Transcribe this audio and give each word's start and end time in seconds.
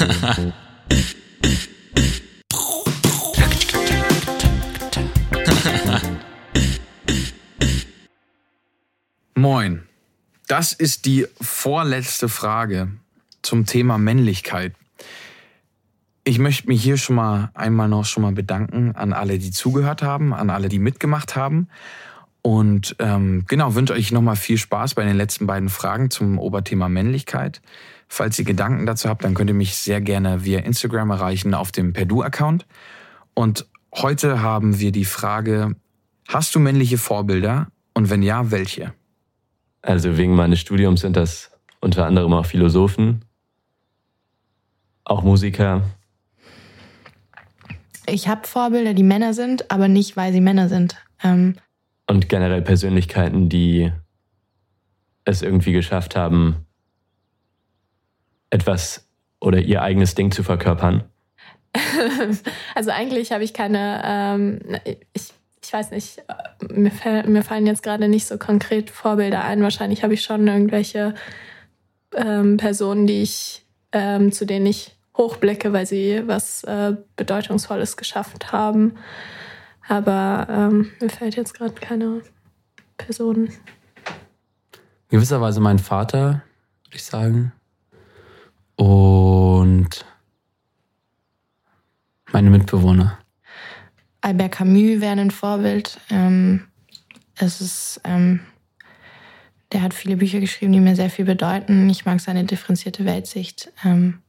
Moin. 9.34 9.82
Das 10.48 10.72
ist 10.72 11.04
die 11.04 11.26
vorletzte 11.40 12.30
Frage 12.30 12.92
zum 13.42 13.66
Thema 13.66 13.98
Männlichkeit. 13.98 14.72
Ich 16.24 16.38
möchte 16.38 16.68
mich 16.68 16.82
hier 16.82 16.96
schon 16.96 17.16
mal 17.16 17.50
einmal 17.54 17.88
noch 17.88 18.06
schon 18.06 18.22
mal 18.22 18.32
bedanken 18.32 18.94
an 18.94 19.12
alle, 19.12 19.38
die 19.38 19.50
zugehört 19.50 20.02
haben, 20.02 20.32
an 20.32 20.48
alle, 20.48 20.70
die 20.70 20.78
mitgemacht 20.78 21.36
haben. 21.36 21.68
Und 22.42 22.96
ähm, 22.98 23.44
genau, 23.46 23.74
wünsche 23.74 23.92
euch 23.92 24.12
nochmal 24.12 24.36
viel 24.36 24.56
Spaß 24.56 24.94
bei 24.94 25.04
den 25.04 25.16
letzten 25.16 25.46
beiden 25.46 25.68
Fragen 25.68 26.10
zum 26.10 26.38
Oberthema 26.38 26.88
Männlichkeit. 26.88 27.60
Falls 28.08 28.38
ihr 28.38 28.44
Gedanken 28.44 28.86
dazu 28.86 29.08
habt, 29.08 29.24
dann 29.24 29.34
könnt 29.34 29.50
ihr 29.50 29.54
mich 29.54 29.76
sehr 29.76 30.00
gerne 30.00 30.44
via 30.44 30.60
Instagram 30.60 31.10
erreichen 31.10 31.54
auf 31.54 31.70
dem 31.70 31.92
Perdu-Account. 31.92 32.66
Und 33.34 33.66
heute 33.94 34.42
haben 34.42 34.80
wir 34.80 34.90
die 34.90 35.04
Frage, 35.04 35.76
hast 36.28 36.54
du 36.54 36.60
männliche 36.60 36.98
Vorbilder? 36.98 37.68
Und 37.94 38.08
wenn 38.08 38.22
ja, 38.22 38.50
welche? 38.50 38.94
Also 39.82 40.16
wegen 40.16 40.34
meines 40.34 40.60
Studiums 40.60 41.02
sind 41.02 41.16
das 41.16 41.50
unter 41.80 42.06
anderem 42.06 42.32
auch 42.32 42.46
Philosophen, 42.46 43.24
auch 45.04 45.22
Musiker. 45.22 45.82
Ich 48.06 48.28
habe 48.28 48.46
Vorbilder, 48.46 48.94
die 48.94 49.02
Männer 49.02 49.34
sind, 49.34 49.70
aber 49.70 49.88
nicht, 49.88 50.16
weil 50.16 50.32
sie 50.32 50.40
Männer 50.40 50.68
sind. 50.68 50.96
Ähm 51.22 51.56
und 52.10 52.28
generell 52.28 52.60
Persönlichkeiten, 52.60 53.48
die 53.48 53.92
es 55.24 55.42
irgendwie 55.42 55.70
geschafft 55.70 56.16
haben, 56.16 56.66
etwas 58.50 59.08
oder 59.40 59.60
ihr 59.60 59.80
eigenes 59.82 60.16
Ding 60.16 60.32
zu 60.32 60.42
verkörpern? 60.42 61.04
also 62.74 62.90
eigentlich 62.90 63.30
habe 63.30 63.44
ich 63.44 63.54
keine, 63.54 64.02
ähm, 64.04 64.58
ich, 65.12 65.32
ich 65.62 65.72
weiß 65.72 65.92
nicht, 65.92 66.20
mir, 66.68 66.90
mir 67.28 67.44
fallen 67.44 67.68
jetzt 67.68 67.84
gerade 67.84 68.08
nicht 68.08 68.26
so 68.26 68.38
konkret 68.38 68.90
Vorbilder 68.90 69.44
ein. 69.44 69.62
Wahrscheinlich 69.62 70.02
habe 70.02 70.14
ich 70.14 70.22
schon 70.22 70.48
irgendwelche 70.48 71.14
ähm, 72.16 72.56
Personen, 72.56 73.06
die 73.06 73.22
ich, 73.22 73.64
ähm, 73.92 74.32
zu 74.32 74.46
denen 74.46 74.66
ich 74.66 74.96
hochblicke, 75.16 75.72
weil 75.72 75.86
sie 75.86 76.24
was 76.26 76.64
äh, 76.64 76.96
Bedeutungsvolles 77.14 77.96
geschafft 77.96 78.50
haben. 78.50 78.96
Aber 79.88 80.46
ähm, 80.48 80.90
mir 81.00 81.10
fällt 81.10 81.36
jetzt 81.36 81.54
gerade 81.54 81.74
keine 81.74 82.22
Person. 82.96 83.46
In 83.46 85.16
gewisser 85.16 85.40
Weise 85.40 85.60
mein 85.60 85.78
Vater, 85.78 86.42
würde 86.84 86.96
ich 86.96 87.04
sagen. 87.04 87.52
Und 88.76 90.04
meine 92.32 92.50
Mitbewohner. 92.50 93.18
Albert 94.20 94.52
Camus 94.52 95.00
wäre 95.00 95.18
ein 95.18 95.30
Vorbild. 95.30 95.98
Ähm, 96.10 96.66
es 97.36 97.60
ist, 97.60 98.00
ähm, 98.04 98.40
der 99.72 99.82
hat 99.82 99.94
viele 99.94 100.16
Bücher 100.16 100.40
geschrieben, 100.40 100.72
die 100.72 100.80
mir 100.80 100.94
sehr 100.94 101.10
viel 101.10 101.24
bedeuten. 101.24 101.88
Ich 101.88 102.04
mag 102.04 102.20
seine 102.20 102.44
differenzierte 102.44 103.04
Weltsicht. 103.04 103.72
Ähm, 103.84 104.20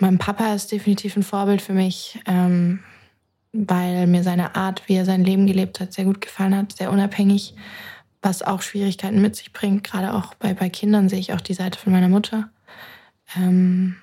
mein 0.00 0.18
Papa 0.18 0.54
ist 0.54 0.72
definitiv 0.72 1.16
ein 1.16 1.22
Vorbild 1.22 1.60
für 1.60 1.74
mich, 1.74 2.18
ähm, 2.26 2.80
weil 3.52 4.06
mir 4.06 4.22
seine 4.22 4.54
Art, 4.54 4.82
wie 4.86 4.94
er 4.94 5.04
sein 5.04 5.24
Leben 5.24 5.46
gelebt 5.46 5.80
hat, 5.80 5.92
sehr 5.92 6.04
gut 6.04 6.20
gefallen 6.20 6.56
hat, 6.56 6.76
sehr 6.76 6.90
unabhängig, 6.90 7.54
was 8.22 8.42
auch 8.42 8.62
Schwierigkeiten 8.62 9.20
mit 9.20 9.36
sich 9.36 9.52
bringt. 9.52 9.84
Gerade 9.84 10.14
auch 10.14 10.34
bei, 10.34 10.54
bei 10.54 10.68
Kindern 10.68 11.08
sehe 11.08 11.18
ich 11.18 11.32
auch 11.32 11.40
die 11.40 11.54
Seite 11.54 11.78
von 11.78 11.92
meiner 11.92 12.08
Mutter. 12.08 12.50
Ähm, 13.36 13.96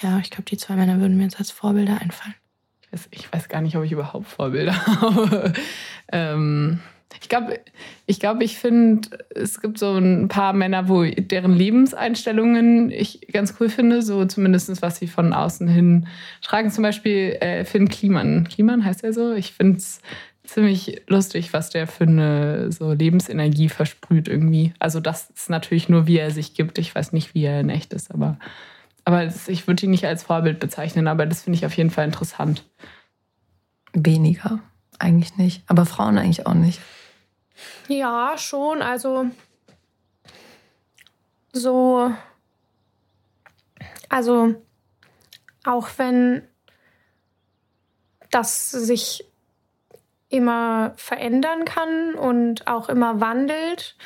ja, 0.00 0.18
ich 0.18 0.30
glaube, 0.30 0.44
die 0.44 0.56
zwei 0.56 0.76
Männer 0.76 1.00
würden 1.00 1.16
mir 1.16 1.24
jetzt 1.24 1.38
als 1.38 1.50
Vorbilder 1.50 2.00
einfallen 2.00 2.34
weiß, 2.90 3.08
ich 3.10 3.32
weiß 3.32 3.48
gar 3.48 3.60
nicht, 3.60 3.76
ob 3.76 3.84
ich 3.84 3.92
überhaupt 3.92 4.26
Vorbilder 4.26 4.86
habe. 4.86 5.52
ähm, 6.12 6.80
ich 7.20 7.28
glaube, 7.28 7.60
ich, 8.10 8.18
glaub, 8.18 8.42
ich 8.42 8.58
finde, 8.58 9.08
es 9.34 9.60
gibt 9.60 9.78
so 9.78 9.96
ein 9.96 10.26
paar 10.26 10.52
Männer, 10.52 10.88
wo 10.88 11.04
deren 11.04 11.54
Lebenseinstellungen 11.54 12.90
ich 12.90 13.28
ganz 13.32 13.54
cool 13.60 13.68
finde, 13.68 14.02
so 14.02 14.24
zumindest 14.24 14.82
was 14.82 14.96
sie 14.96 15.06
von 15.06 15.32
außen 15.32 15.68
hin 15.68 16.08
tragen. 16.42 16.70
Zum 16.70 16.82
Beispiel 16.82 17.36
äh, 17.40 17.64
Finn 17.64 17.88
Kliman. 17.88 18.48
Kliman 18.48 18.84
heißt 18.84 19.04
er 19.04 19.12
so. 19.12 19.32
Ich 19.32 19.52
finde 19.52 19.78
es 19.78 20.00
ziemlich 20.42 21.02
lustig, 21.06 21.52
was 21.52 21.70
der 21.70 21.86
für 21.86 22.04
eine 22.04 22.72
so 22.72 22.92
Lebensenergie 22.92 23.68
versprüht 23.68 24.26
irgendwie. 24.26 24.72
Also 24.80 24.98
das 24.98 25.30
ist 25.30 25.48
natürlich 25.48 25.88
nur, 25.88 26.08
wie 26.08 26.18
er 26.18 26.32
sich 26.32 26.54
gibt. 26.54 26.78
Ich 26.78 26.92
weiß 26.92 27.12
nicht, 27.12 27.34
wie 27.34 27.44
er 27.44 27.60
in 27.60 27.70
echt 27.70 27.92
ist, 27.92 28.12
aber 28.12 28.38
aber 29.04 29.24
das, 29.24 29.48
ich 29.48 29.66
würde 29.66 29.86
ihn 29.86 29.92
nicht 29.92 30.06
als 30.06 30.24
Vorbild 30.24 30.58
bezeichnen, 30.60 31.08
aber 31.08 31.26
das 31.26 31.42
finde 31.42 31.56
ich 31.58 31.64
auf 31.64 31.76
jeden 31.76 31.90
Fall 31.90 32.04
interessant. 32.04 32.64
Weniger, 33.92 34.58
eigentlich 34.98 35.36
nicht. 35.36 35.62
Aber 35.68 35.86
Frauen 35.86 36.18
eigentlich 36.18 36.46
auch 36.46 36.54
nicht. 36.54 36.80
Ja, 37.88 38.36
schon. 38.36 38.82
Also 38.82 39.26
so. 41.52 42.12
Also 44.08 44.54
auch 45.64 45.88
wenn 45.96 46.46
das 48.30 48.70
sich 48.70 49.24
immer 50.28 50.92
verändern 50.96 51.64
kann 51.64 52.14
und 52.14 52.66
auch 52.66 52.88
immer 52.88 53.20
wandelt 53.20 53.96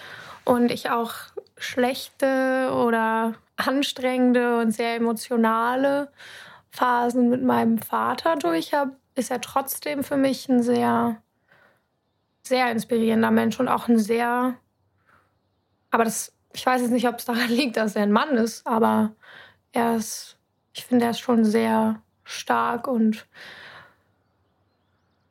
und 0.45 0.71
ich 0.71 0.91
auch 0.91 1.13
schlechte 1.57 2.71
oder 2.75 3.35
anstrengende 3.57 4.59
und 4.59 4.73
sehr 4.73 4.97
emotionale 4.97 6.11
Phasen 6.71 7.29
mit 7.29 7.43
meinem 7.43 7.79
Vater 7.79 8.37
durch 8.37 8.75
habe, 8.75 8.97
ist 9.15 9.31
er 9.31 9.41
trotzdem 9.41 10.03
für 10.03 10.17
mich 10.17 10.49
ein 10.49 10.63
sehr, 10.63 11.23
sehr 12.47 12.71
inspirierender 12.71 13.31
Mensch 13.31 13.59
und 13.59 13.69
auch 13.69 13.89
ein 13.89 13.99
sehr, 13.99 14.55
aber 15.91 16.05
das, 16.05 16.33
ich 16.53 16.65
weiß 16.65 16.83
jetzt 16.83 16.91
nicht, 16.91 17.09
ob 17.09 17.19
es 17.19 17.25
daran 17.25 17.49
liegt, 17.49 17.77
dass 17.77 17.97
er 17.97 18.03
ein 18.03 18.13
Mann 18.13 18.37
ist, 18.37 18.67
aber 18.67 19.15
er 19.73 19.97
ist, 19.97 20.37
ich 20.73 20.85
finde, 20.85 21.07
er 21.07 21.13
ist 21.13 21.21
schon 21.21 21.45
sehr 21.45 22.01
stark 22.25 22.87
und 22.87 23.27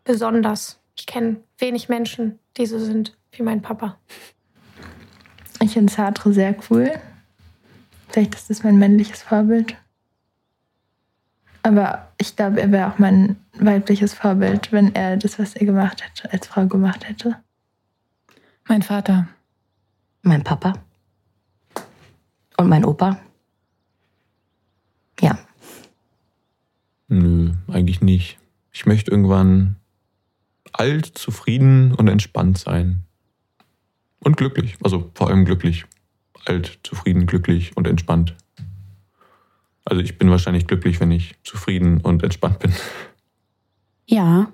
besonders. 0.03 0.79
Ich 0.96 1.06
kenne 1.06 1.38
wenig 1.57 1.90
Menschen, 1.90 2.40
die 2.57 2.66
so 2.66 2.78
sind 2.78 3.18
wie 3.31 3.44
mein 3.44 3.62
Papa. 3.62 3.97
Ich 5.62 5.74
finde 5.74 5.91
Sartre 5.91 6.34
sehr 6.34 6.56
cool. 6.69 6.91
Vielleicht 8.09 8.35
ist 8.35 8.50
das 8.50 8.63
mein 8.63 8.78
männliches 8.78 9.24
Vorbild. 9.24 9.75
Aber 11.63 12.12
ich 12.18 12.35
glaube, 12.35 12.62
er 12.62 12.72
wäre 12.72 12.91
auch 12.91 13.00
mein 13.00 13.38
weibliches 13.53 14.13
Vorbild, 14.13 14.72
wenn 14.74 14.94
er 14.96 15.16
das, 15.16 15.40
was 15.40 15.56
er 15.56 15.66
gemacht 15.66 16.03
hätte, 16.03 16.31
als 16.31 16.47
Frau 16.47 16.68
gemacht 16.68 17.07
hätte. 17.07 17.38
Mein 18.68 18.81
Vater. 18.81 19.28
Mein 20.22 20.44
Papa. 20.44 20.74
Und 22.57 22.68
mein 22.68 22.85
Opa. 22.85 23.18
Ja. 25.22 25.40
Nö, 27.07 27.53
eigentlich 27.68 28.01
nicht. 28.01 28.38
Ich 28.72 28.85
möchte 28.85 29.12
irgendwann 29.12 29.78
alt, 30.74 31.06
zufrieden 31.06 31.94
und 31.94 32.07
entspannt 32.07 32.57
sein. 32.57 33.03
Und 34.19 34.35
glücklich. 34.35 34.78
Also 34.84 35.12
vor 35.13 35.30
allem 35.30 35.45
glücklich 35.45 35.85
alt, 36.45 36.80
zufrieden, 36.84 37.25
glücklich 37.25 37.75
und 37.78 37.88
entspannt. 37.88 38.35
Also 39.85 40.01
ich 40.01 40.17
bin 40.17 40.29
wahrscheinlich 40.29 40.67
glücklich, 40.67 40.99
wenn 40.99 41.11
ich 41.11 41.35
zufrieden 41.44 41.99
und 42.01 42.23
entspannt 42.23 42.59
bin. 42.59 42.73
Ja, 44.05 44.51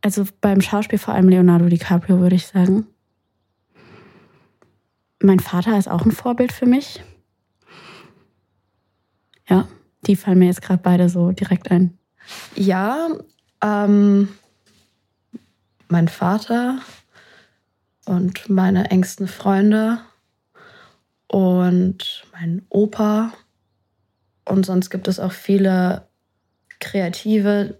also 0.00 0.26
beim 0.40 0.60
Schauspiel 0.60 0.98
vor 0.98 1.14
allem 1.14 1.28
Leonardo 1.28 1.66
DiCaprio 1.68 2.20
würde 2.20 2.36
ich 2.36 2.46
sagen. 2.46 2.86
Mein 5.22 5.40
Vater 5.40 5.78
ist 5.78 5.88
auch 5.88 6.04
ein 6.04 6.12
Vorbild 6.12 6.52
für 6.52 6.66
mich. 6.66 7.02
Ja, 9.48 9.66
die 10.06 10.16
fallen 10.16 10.38
mir 10.38 10.46
jetzt 10.46 10.62
gerade 10.62 10.82
beide 10.82 11.08
so 11.08 11.32
direkt 11.32 11.70
ein. 11.70 11.98
Ja, 12.54 13.08
ähm, 13.62 14.28
mein 15.88 16.08
Vater 16.08 16.80
und 18.04 18.48
meine 18.48 18.90
engsten 18.90 19.28
Freunde 19.28 20.00
und 21.28 22.24
mein 22.32 22.62
Opa. 22.68 23.32
Und 24.46 24.64
sonst 24.64 24.90
gibt 24.90 25.08
es 25.08 25.20
auch 25.20 25.32
viele 25.32 26.08
Kreative, 26.78 27.78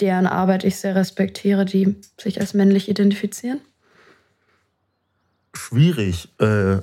deren 0.00 0.26
Arbeit 0.26 0.64
ich 0.64 0.76
sehr 0.76 0.94
respektiere, 0.94 1.64
die 1.64 1.96
sich 2.18 2.40
als 2.40 2.54
männlich 2.54 2.88
identifizieren. 2.88 3.60
Schwierig. 5.54 6.28
Äh, 6.38 6.78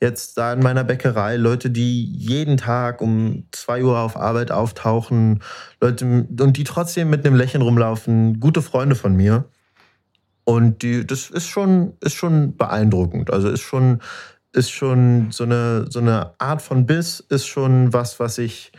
jetzt 0.00 0.36
da 0.36 0.52
in 0.54 0.60
meiner 0.60 0.82
Bäckerei 0.82 1.36
Leute, 1.36 1.70
die 1.70 2.04
jeden 2.04 2.56
Tag 2.56 3.00
um 3.00 3.46
2 3.52 3.84
Uhr 3.84 3.98
auf 3.98 4.16
Arbeit 4.16 4.50
auftauchen, 4.50 5.42
Leute 5.80 6.26
und 6.40 6.56
die 6.56 6.64
trotzdem 6.64 7.10
mit 7.10 7.24
einem 7.24 7.36
Lächeln 7.36 7.62
rumlaufen, 7.62 8.40
gute 8.40 8.62
Freunde 8.62 8.96
von 8.96 9.14
mir. 9.14 9.48
Und 10.44 10.82
die, 10.82 11.06
das 11.06 11.30
ist 11.30 11.46
schon, 11.46 11.94
ist 12.00 12.14
schon 12.14 12.56
beeindruckend. 12.56 13.30
Also 13.30 13.48
ist 13.48 13.62
schon 13.62 14.00
ist 14.54 14.70
schon 14.70 15.30
so 15.32 15.44
eine, 15.44 15.90
so 15.90 15.98
eine 15.98 16.34
Art 16.38 16.62
von 16.62 16.86
Biss, 16.86 17.20
ist 17.20 17.46
schon 17.46 17.92
was, 17.92 18.20
was 18.20 18.38
ich 18.38 18.72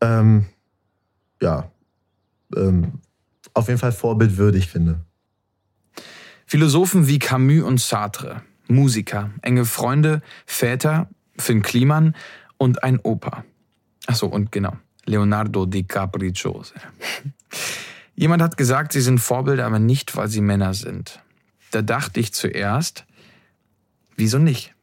ähm, 0.00 0.46
ja 1.40 1.70
ähm, 2.56 3.00
auf 3.54 3.68
jeden 3.68 3.78
Fall 3.78 3.92
vorbildwürdig 3.92 4.68
finde. 4.68 5.00
Philosophen 6.46 7.06
wie 7.06 7.18
Camus 7.18 7.62
und 7.62 7.80
Sartre, 7.80 8.42
Musiker, 8.66 9.30
enge 9.42 9.64
Freunde, 9.64 10.22
Väter, 10.46 11.08
Finn 11.38 11.62
Kliman 11.62 12.16
und 12.56 12.82
ein 12.82 12.98
Opa. 13.00 13.44
Achso, 14.06 14.26
und 14.26 14.50
genau, 14.50 14.76
Leonardo 15.04 15.66
di 15.66 15.84
Capricciose. 15.84 16.74
Jemand 18.16 18.42
hat 18.42 18.56
gesagt, 18.56 18.92
sie 18.92 19.00
sind 19.00 19.18
Vorbilder, 19.18 19.66
aber 19.66 19.78
nicht, 19.78 20.16
weil 20.16 20.28
sie 20.28 20.40
Männer 20.40 20.74
sind. 20.74 21.22
Da 21.70 21.82
dachte 21.82 22.20
ich 22.20 22.34
zuerst, 22.34 23.06
wieso 24.16 24.38
nicht? 24.38 24.74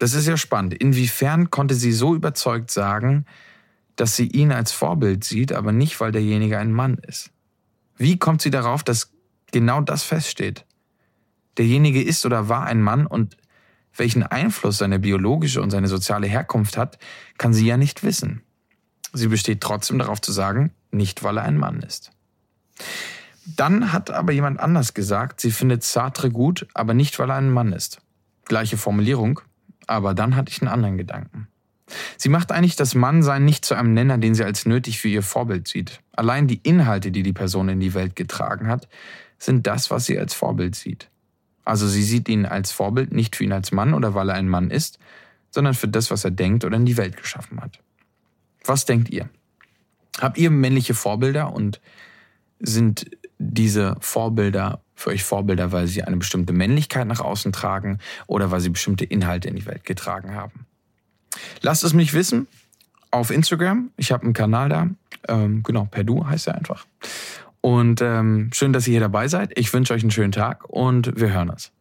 Das 0.00 0.14
ist 0.14 0.26
ja 0.26 0.38
spannend. 0.38 0.72
Inwiefern 0.72 1.50
konnte 1.50 1.74
sie 1.74 1.92
so 1.92 2.14
überzeugt 2.14 2.70
sagen, 2.70 3.26
dass 3.96 4.16
sie 4.16 4.28
ihn 4.28 4.50
als 4.50 4.72
Vorbild 4.72 5.24
sieht, 5.24 5.52
aber 5.52 5.72
nicht, 5.72 6.00
weil 6.00 6.10
derjenige 6.10 6.56
ein 6.56 6.72
Mann 6.72 6.96
ist? 7.06 7.30
Wie 7.98 8.18
kommt 8.18 8.40
sie 8.40 8.50
darauf, 8.50 8.82
dass 8.82 9.12
genau 9.52 9.82
das 9.82 10.02
feststeht? 10.02 10.64
Derjenige 11.58 12.02
ist 12.02 12.24
oder 12.24 12.48
war 12.48 12.64
ein 12.64 12.80
Mann 12.80 13.04
und 13.04 13.36
welchen 13.94 14.22
Einfluss 14.22 14.78
seine 14.78 14.98
biologische 14.98 15.60
und 15.60 15.68
seine 15.68 15.88
soziale 15.88 16.26
Herkunft 16.26 16.78
hat, 16.78 16.98
kann 17.36 17.52
sie 17.52 17.66
ja 17.66 17.76
nicht 17.76 18.02
wissen. 18.02 18.40
Sie 19.12 19.28
besteht 19.28 19.60
trotzdem 19.60 19.98
darauf 19.98 20.22
zu 20.22 20.32
sagen, 20.32 20.72
nicht 20.90 21.22
weil 21.24 21.36
er 21.36 21.44
ein 21.44 21.58
Mann 21.58 21.82
ist. 21.82 22.10
Dann 23.44 23.92
hat 23.92 24.10
aber 24.10 24.32
jemand 24.32 24.60
anders 24.60 24.94
gesagt, 24.94 25.42
sie 25.42 25.50
findet 25.50 25.84
Sartre 25.84 26.30
gut, 26.30 26.66
aber 26.72 26.94
nicht 26.94 27.18
weil 27.18 27.28
er 27.28 27.36
ein 27.36 27.50
Mann 27.50 27.74
ist. 27.74 28.00
Gleiche 28.46 28.78
Formulierung, 28.78 29.40
aber 29.86 30.14
dann 30.14 30.36
hatte 30.36 30.50
ich 30.50 30.60
einen 30.60 30.70
anderen 30.70 30.96
Gedanken. 30.96 31.48
Sie 32.16 32.28
macht 32.28 32.52
eigentlich 32.52 32.76
das 32.76 32.94
Mannsein 32.94 33.44
nicht 33.44 33.64
zu 33.64 33.74
einem 33.74 33.94
Nenner, 33.94 34.18
den 34.18 34.34
sie 34.34 34.44
als 34.44 34.66
nötig 34.66 35.00
für 35.00 35.08
ihr 35.08 35.22
Vorbild 35.22 35.66
sieht. 35.66 36.00
Allein 36.12 36.46
die 36.46 36.60
Inhalte, 36.62 37.10
die 37.10 37.22
die 37.22 37.32
Person 37.32 37.68
in 37.68 37.80
die 37.80 37.94
Welt 37.94 38.14
getragen 38.16 38.68
hat, 38.68 38.88
sind 39.38 39.66
das, 39.66 39.90
was 39.90 40.06
sie 40.06 40.18
als 40.18 40.34
Vorbild 40.34 40.74
sieht. 40.74 41.08
Also 41.64 41.88
sie 41.88 42.02
sieht 42.02 42.28
ihn 42.28 42.46
als 42.46 42.72
Vorbild 42.72 43.12
nicht 43.12 43.36
für 43.36 43.44
ihn 43.44 43.52
als 43.52 43.72
Mann 43.72 43.94
oder 43.94 44.14
weil 44.14 44.28
er 44.28 44.36
ein 44.36 44.48
Mann 44.48 44.70
ist, 44.70 44.98
sondern 45.50 45.74
für 45.74 45.88
das, 45.88 46.10
was 46.10 46.24
er 46.24 46.30
denkt 46.30 46.64
oder 46.64 46.76
in 46.76 46.86
die 46.86 46.96
Welt 46.96 47.16
geschaffen 47.16 47.60
hat. 47.60 47.80
Was 48.64 48.84
denkt 48.84 49.10
ihr? 49.10 49.28
Habt 50.20 50.38
ihr 50.38 50.50
männliche 50.50 50.94
Vorbilder 50.94 51.52
und 51.52 51.80
sind 52.58 53.10
diese 53.40 53.96
Vorbilder 54.00 54.80
für 54.94 55.10
euch 55.10 55.24
Vorbilder, 55.24 55.72
weil 55.72 55.86
sie 55.86 56.02
eine 56.04 56.18
bestimmte 56.18 56.52
Männlichkeit 56.52 57.06
nach 57.06 57.20
außen 57.20 57.52
tragen 57.52 57.98
oder 58.26 58.50
weil 58.50 58.60
sie 58.60 58.68
bestimmte 58.68 59.04
Inhalte 59.04 59.48
in 59.48 59.56
die 59.56 59.66
Welt 59.66 59.84
getragen 59.84 60.34
haben? 60.34 60.66
Lasst 61.62 61.82
es 61.82 61.94
mich 61.94 62.12
wissen 62.12 62.46
auf 63.10 63.30
Instagram. 63.30 63.90
Ich 63.96 64.12
habe 64.12 64.24
einen 64.24 64.34
Kanal 64.34 64.68
da. 64.68 64.88
Ähm, 65.28 65.62
genau, 65.62 65.86
Perdu 65.86 66.26
heißt 66.26 66.48
er 66.48 66.54
einfach. 66.54 66.86
Und 67.60 68.00
ähm, 68.02 68.50
schön, 68.52 68.72
dass 68.72 68.86
ihr 68.86 68.92
hier 68.92 69.00
dabei 69.00 69.28
seid. 69.28 69.58
Ich 69.58 69.72
wünsche 69.72 69.94
euch 69.94 70.02
einen 70.02 70.10
schönen 70.10 70.32
Tag 70.32 70.68
und 70.68 71.18
wir 71.18 71.32
hören 71.32 71.50
uns. 71.50 71.72